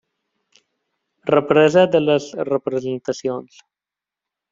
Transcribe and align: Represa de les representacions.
Represa 1.31 1.83
de 1.95 2.01
les 2.05 2.29
representacions. 2.49 3.61